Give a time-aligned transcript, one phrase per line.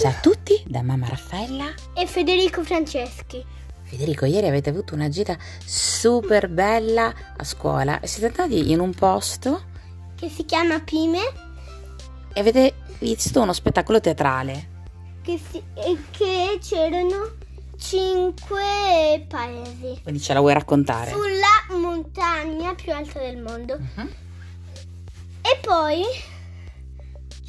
[0.00, 3.44] Ciao a tutti, da mamma Raffaella e Federico Franceschi.
[3.82, 8.94] Federico, ieri avete avuto una gita super bella a scuola e siete andati in un
[8.94, 9.62] posto
[10.14, 11.18] che si chiama Pime
[12.32, 14.68] e avete visto uno spettacolo teatrale.
[15.20, 15.62] Che, si,
[16.12, 17.36] che c'erano
[17.76, 20.00] cinque paesi.
[20.02, 21.10] Quindi ce la vuoi raccontare?
[21.10, 23.74] Sulla montagna più alta del mondo.
[23.74, 24.08] Uh-huh.
[25.42, 26.04] E poi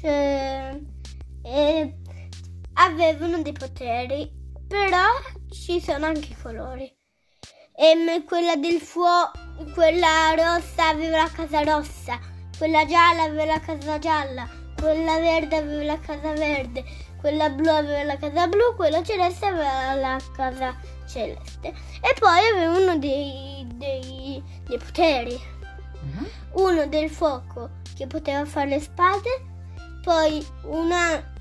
[0.00, 0.78] cioè,
[1.42, 1.94] eh,
[2.76, 4.30] avevano dei poteri,
[4.66, 5.06] però
[5.50, 6.92] ci sono anche i colori.
[7.78, 9.38] E quella del fuoco,
[9.74, 12.18] quella rossa aveva la casa rossa,
[12.56, 14.48] quella gialla aveva la casa gialla,
[14.80, 16.84] quella verde aveva la casa verde,
[17.20, 20.74] quella blu aveva la casa blu, quella celeste aveva la casa
[21.06, 21.68] celeste.
[22.00, 25.38] E poi avevano dei, dei, dei poteri.
[26.00, 26.68] Uh-huh.
[26.68, 29.44] Uno del fuoco che poteva fare le spade,
[30.02, 31.34] poi una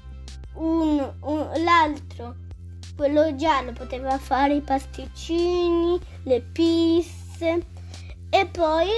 [0.55, 2.35] un, un, l'altro,
[2.95, 7.65] quello giallo, poteva fare i pasticcini, le pizze
[8.29, 8.89] e poi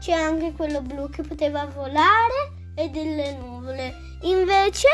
[0.00, 3.94] c'è anche quello blu che poteva volare e delle nuvole.
[4.22, 4.88] Invece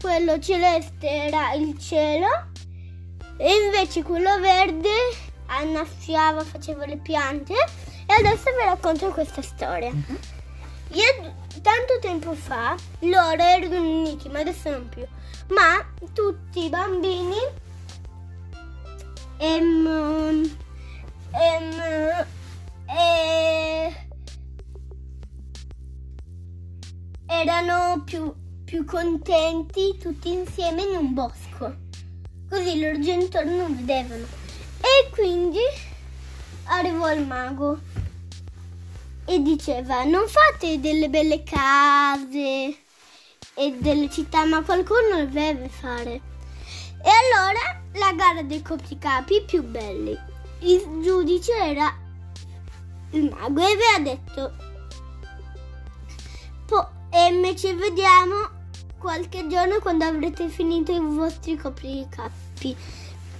[0.00, 2.26] quello celeste era il cielo
[3.36, 4.90] e invece quello verde
[5.46, 9.90] annaffiava, faceva le piante e adesso vi racconto questa storia.
[9.90, 10.18] Uh-huh.
[10.90, 15.04] Io tanto tempo fa loro erano uniti, ma adesso non più.
[15.48, 17.34] Ma tutti i bambini
[19.38, 20.56] ehm,
[21.32, 22.26] ehm,
[22.86, 24.06] eh,
[27.26, 28.32] erano più,
[28.64, 31.78] più contenti tutti insieme in un bosco.
[32.48, 34.24] Così loro genitori non vedevano.
[34.78, 35.58] E quindi
[36.66, 37.80] arrivò il mago
[39.26, 42.76] e diceva non fate delle belle case
[43.54, 46.20] e delle città, ma qualcuno le deve fare.
[47.02, 50.16] E allora la gara dei copricapi più belli.
[50.60, 51.94] Il giudice era
[53.10, 54.52] il mago e aveva detto
[56.66, 58.50] po- e ci vediamo
[58.98, 62.76] qualche giorno quando avrete finito i vostri copricapi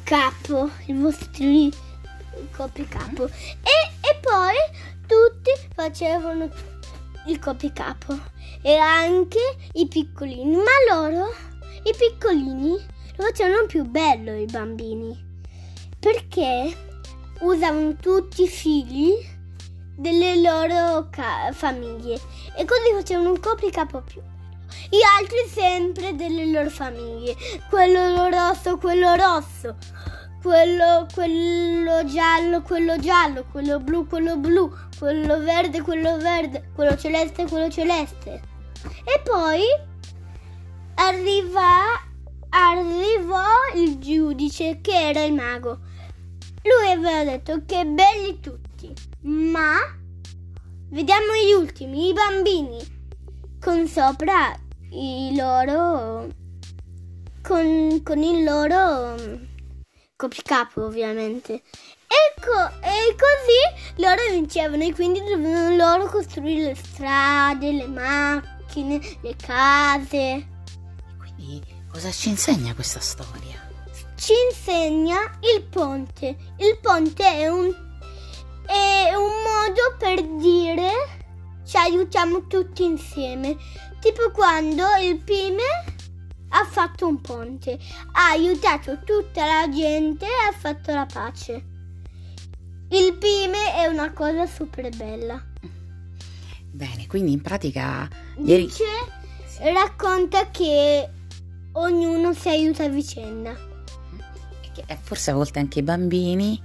[0.05, 1.73] capo, i vostri
[2.57, 3.25] copricapo.
[3.27, 4.55] E, e poi
[5.07, 6.49] tutti facevano
[7.27, 8.19] il copricapo
[8.63, 9.41] e anche
[9.73, 11.33] i piccolini, ma loro,
[11.85, 12.71] i piccolini,
[13.17, 15.25] lo facevano più bello i bambini
[15.99, 16.77] perché
[17.41, 19.15] usavano tutti i figli
[19.97, 22.21] delle loro ca- famiglie
[22.57, 24.35] e così facevano un copricapo più bello.
[24.91, 27.35] Gli altri sempre delle loro famiglie,
[27.71, 29.77] quello rosso, quello rosso
[30.47, 37.47] quello, quello giallo, quello giallo, quello blu, quello blu, quello verde, quello verde, quello celeste,
[37.47, 38.41] quello celeste.
[39.05, 39.63] E poi
[40.95, 42.01] arriva,
[42.49, 45.81] arrivò il giudice che era il mago.
[46.63, 49.77] Lui aveva detto che belli tutti, ma
[50.89, 52.79] vediamo gli ultimi, i bambini,
[53.61, 54.55] con sopra
[54.91, 56.29] i loro,
[57.43, 59.15] con, con il loro
[60.17, 61.63] copricapo ovviamente.
[62.07, 69.37] Ecco, e così loro vincevano e quindi dovevano loro costruire le strade, le macchine, le
[69.37, 70.47] case.
[71.19, 73.65] Quindi cosa ci insegna questa storia?
[74.17, 75.19] Ci insegna
[75.55, 76.37] il ponte.
[76.59, 77.75] Il ponte è un,
[78.67, 81.25] è un modo per dire
[81.67, 83.57] ci aiutiamo tutti insieme.
[84.01, 85.63] Tipo quando il Pime
[86.51, 87.79] ha fatto un ponte,
[88.13, 91.75] ha aiutato tutta la gente e ha fatto la pace.
[92.89, 95.43] Il pime è una cosa super bella.
[96.71, 98.09] Bene, quindi in pratica
[98.45, 98.67] ieri...
[98.67, 98.85] Dice,
[99.73, 101.09] racconta che
[101.73, 103.51] ognuno si aiuta a vicenda.
[104.75, 106.63] E eh, forse a volte anche i bambini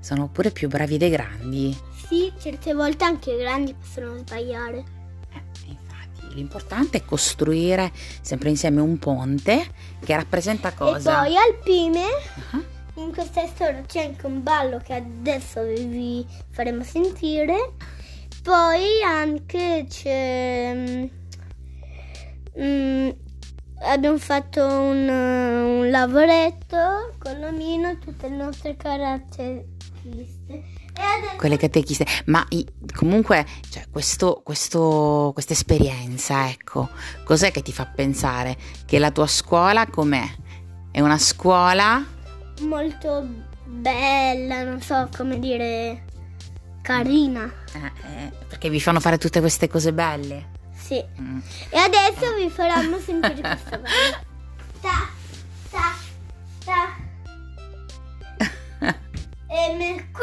[0.00, 1.76] sono pure più bravi dei grandi.
[2.06, 4.98] Sì, certe volte anche i grandi possono sbagliare
[6.34, 9.66] l'importante è costruire sempre insieme un ponte
[10.04, 11.24] che rappresenta cosa?
[11.24, 12.04] E poi al Pime,
[12.52, 12.64] uh-huh.
[12.94, 17.74] In questa storia c'è anche un ballo che adesso vi faremo sentire.
[18.42, 21.08] Poi anche c'è...
[22.60, 23.10] Mm,
[23.82, 30.78] abbiamo fatto un, un lavoretto con l'omino, tutte le nostre caratteristiche
[31.36, 32.06] quelle catechiste.
[32.26, 32.46] Ma
[32.94, 36.88] comunque, cioè, questa esperienza, ecco,
[37.24, 40.24] cos'è che ti fa pensare che la tua scuola com'è?
[40.90, 42.04] È una scuola
[42.60, 43.26] molto
[43.64, 46.04] bella, non so come dire,
[46.82, 47.52] carina.
[47.72, 50.58] Eh, eh, perché vi fanno fare tutte queste cose belle.
[50.74, 51.02] Sì.
[51.20, 51.38] Mm.
[51.68, 54.22] E adesso vi faranno sentire questa bella.
[54.80, 55.08] ta,
[55.70, 55.96] ta,
[56.64, 57.08] ta.
[59.50, 60.20] M, Q,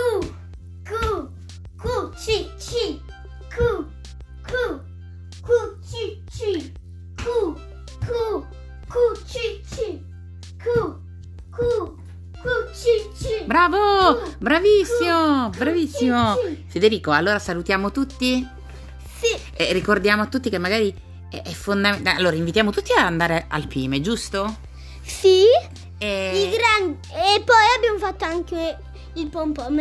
[13.47, 14.21] Bravo!
[14.39, 15.49] Bravissimo!
[15.55, 16.35] Bravissimo!
[16.67, 18.45] Federico, allora salutiamo tutti
[19.19, 20.93] Sì, e ricordiamo a tutti che magari
[21.29, 22.17] è, fondamentale.
[22.17, 24.57] Allora, invitiamo tutti ad andare al Pime, giusto?
[25.01, 25.43] sì.
[25.99, 26.43] E...
[26.43, 28.77] I gran- E poi abbiamo fatto anche
[29.13, 29.75] il pompon.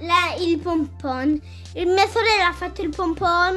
[0.00, 1.40] La- il pompon.
[1.74, 3.56] Il- Mia sorella ha fatto il pompon.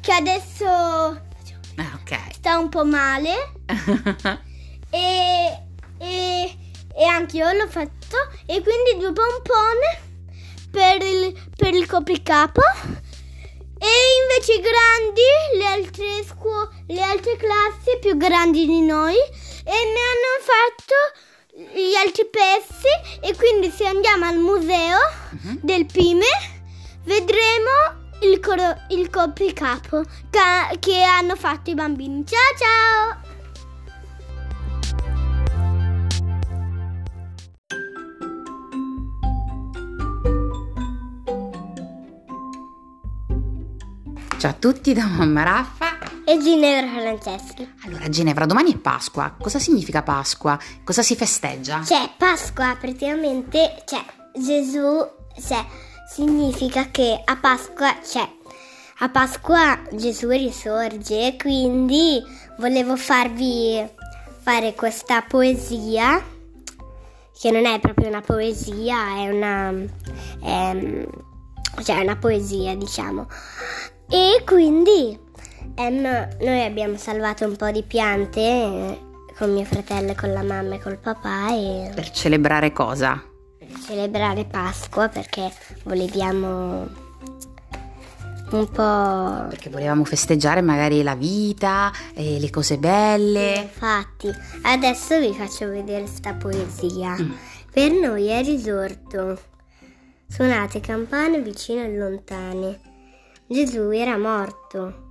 [0.00, 2.18] Che adesso Ah, ok.
[2.34, 3.52] sta un po' male.
[4.88, 5.62] E,
[5.98, 6.56] e,
[6.96, 8.16] e anche io l'ho fatto.
[8.46, 9.78] E quindi due pompon
[10.70, 12.60] per il, per il copricapo.
[13.78, 13.88] E
[14.22, 20.00] invece i grandi, le altre scuole, le altre classi più grandi di noi, e mi
[20.08, 23.20] hanno fatto gli altri pezzi.
[23.20, 24.96] E quindi se andiamo al museo
[25.42, 25.58] Mhm.
[25.62, 26.24] del Pime,
[27.04, 32.24] vedremo il, coro- il copricapo ca- che hanno fatto i bambini.
[32.26, 33.25] Ciao ciao!
[44.38, 45.96] Ciao a tutti da mamma Raffa.
[46.26, 47.72] E Ginevra Franceschi.
[47.86, 49.34] Allora, Ginevra, domani è Pasqua.
[49.40, 50.58] Cosa significa Pasqua?
[50.84, 51.82] Cosa si festeggia?
[51.82, 54.04] Cioè, Pasqua praticamente, cioè,
[54.34, 55.08] Gesù,
[55.40, 55.64] cioè,
[56.12, 58.28] significa che a Pasqua, cioè,
[58.98, 62.22] a Pasqua Gesù risorge, quindi
[62.58, 63.88] volevo farvi
[64.42, 66.22] fare questa poesia,
[67.40, 69.72] che non è proprio una poesia, è una,
[70.42, 71.06] ehm,
[71.82, 73.26] cioè, è una poesia, diciamo.
[74.08, 75.18] E quindi
[75.74, 79.00] ehm, noi abbiamo salvato un po' di piante eh,
[79.36, 83.22] con mio fratello, con la mamma e col papà e Per celebrare cosa?
[83.58, 85.50] per celebrare Pasqua perché
[85.84, 87.04] voleviamo
[88.50, 89.48] un po'...
[89.48, 93.56] Perché volevamo festeggiare magari la vita, e le cose belle.
[93.56, 94.30] Infatti,
[94.62, 97.16] adesso vi faccio vedere sta poesia.
[97.20, 97.32] Mm.
[97.72, 99.38] Per noi è risorto.
[100.28, 102.80] Suonate campane vicine e lontane.
[103.48, 105.04] Gesù era morto.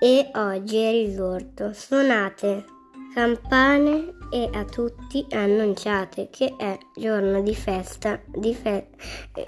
[0.00, 1.74] E oggi è risorto.
[1.74, 2.64] Suonate
[3.12, 8.88] campane e a tutti annunciate che è giorno di festa, di, fe-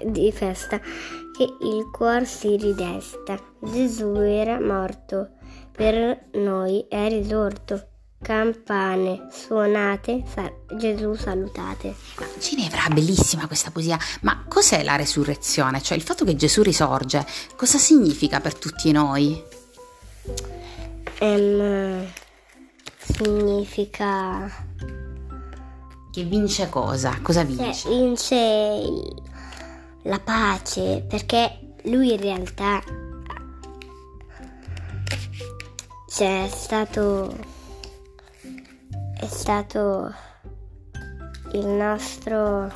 [0.05, 3.37] di festa, che il cuor si ridesta.
[3.61, 5.31] Gesù era morto,
[5.71, 7.96] per noi è risorto.
[8.19, 11.95] Campane suonate, sa- Gesù salutate.
[12.39, 13.97] Ginevra, bellissima questa poesia.
[14.21, 15.81] Ma cos'è la resurrezione?
[15.81, 17.25] Cioè il fatto che Gesù risorge,
[17.55, 19.41] cosa significa per tutti noi?
[21.19, 22.05] Ehm,
[22.97, 24.51] significa
[26.11, 27.19] Che vince cosa?
[27.21, 27.89] Cosa cioè, vince?
[27.89, 29.21] vince il-
[30.03, 32.81] la pace perché lui in realtà
[36.09, 37.55] cioè, è stato
[39.19, 40.13] è stato
[41.53, 42.71] il nostro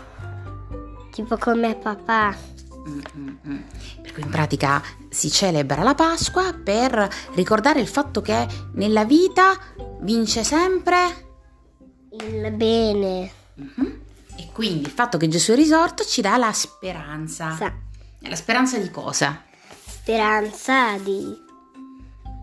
[1.12, 2.50] tipo come papà
[2.82, 3.60] Mm, mm, mm.
[4.02, 9.54] Per cui in pratica si celebra la Pasqua per ricordare il fatto che nella vita
[10.00, 11.28] vince sempre
[12.20, 14.00] il bene Mhm.
[14.36, 17.56] e quindi il fatto che Gesù è risorto ci dà la speranza.
[17.56, 17.72] sa,
[18.22, 19.44] La speranza di cosa?
[19.86, 21.38] speranza di,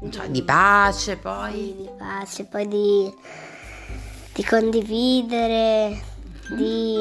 [0.08, 1.74] Cioè di pace poi.
[1.76, 3.12] di pace poi di,
[4.38, 6.00] di condividere
[6.56, 6.96] di,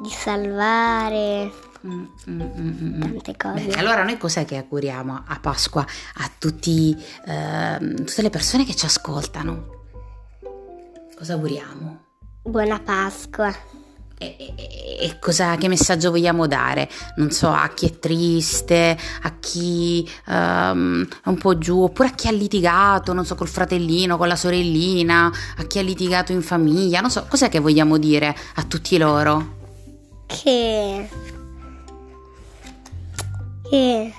[0.00, 5.82] di salvare Mm, mm, mm, tante cose Bene, allora noi cos'è che auguriamo a Pasqua
[5.82, 6.92] a tutti,
[7.24, 9.84] ehm, tutte le persone che ci ascoltano?
[11.16, 12.06] Cosa auguriamo?
[12.42, 13.54] buona Pasqua
[14.18, 14.54] E, e-
[15.00, 16.88] e cosa, che messaggio vogliamo dare?
[17.16, 22.12] Non so, a chi è triste, a chi ehm, è un po' giù, oppure a
[22.12, 26.42] chi ha litigato, non so, col fratellino, con la sorellina, a chi ha litigato in
[26.42, 29.56] famiglia, non so, cos'è che vogliamo dire a tutti loro?
[30.28, 31.08] che
[33.70, 34.12] che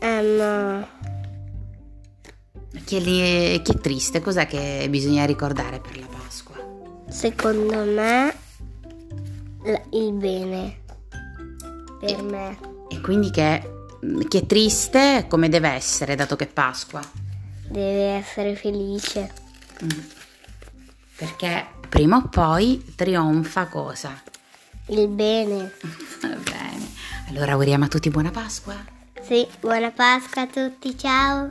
[0.00, 0.86] ehm,
[2.84, 6.53] Chi è, lì- chi è triste, cos'è che bisogna ricordare per la Pasqua?
[7.08, 8.34] Secondo me
[9.92, 10.82] il bene
[12.00, 12.58] per me
[12.88, 13.70] E quindi che
[14.28, 17.00] chi è triste come deve essere, dato che è Pasqua?
[17.68, 19.42] deve essere felice
[19.82, 19.88] Mm.
[21.16, 24.22] Perché prima o poi trionfa cosa?
[24.88, 25.72] il bene
[26.20, 26.86] Va bene.
[27.28, 28.74] Allora auguriamo a tutti buona Pasqua.
[29.22, 31.50] sì buona Pasqua a tutti ciao